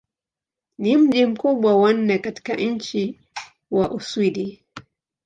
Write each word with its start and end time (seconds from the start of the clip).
Ni 0.77 0.97
mji 0.97 1.25
mkubwa 1.25 1.75
wa 1.75 1.93
nne 1.93 2.19
katika 2.19 2.53
nchi 2.55 3.19
wa 3.71 3.91
Uswidi. 3.91 4.61